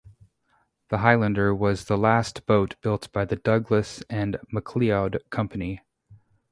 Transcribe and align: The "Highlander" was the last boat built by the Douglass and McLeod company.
The 0.89 0.97
"Highlander" 0.97 1.53
was 1.53 1.85
the 1.85 1.95
last 1.95 2.47
boat 2.47 2.73
built 2.81 3.11
by 3.11 3.23
the 3.23 3.35
Douglass 3.35 4.01
and 4.09 4.39
McLeod 4.51 5.17
company. 5.29 5.81